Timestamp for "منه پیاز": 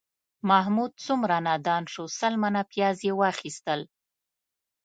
2.43-2.97